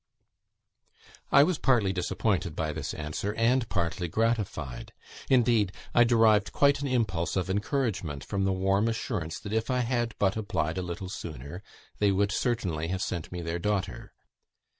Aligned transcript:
I 1.31 1.43
was 1.43 1.59
partly 1.59 1.93
disappointed 1.93 2.55
by 2.55 2.73
this 2.73 2.95
answer, 2.95 3.35
and 3.35 3.69
partly 3.69 4.07
gratified; 4.07 4.93
indeed, 5.29 5.71
I 5.93 6.05
derived 6.05 6.51
quite 6.51 6.81
an 6.81 6.87
impulse 6.87 7.35
of 7.35 7.51
encouragement 7.51 8.23
from 8.23 8.43
the 8.43 8.51
warm 8.51 8.87
assurance 8.87 9.39
that 9.41 9.53
if 9.53 9.69
I 9.69 9.81
had 9.81 10.15
but 10.17 10.35
applied 10.35 10.79
a 10.79 10.81
little 10.81 11.07
sooner 11.07 11.61
they 11.99 12.11
would 12.11 12.31
certainly 12.31 12.87
have 12.87 13.03
sent 13.03 13.31
me 13.31 13.43
their 13.43 13.59
daughter. 13.59 14.11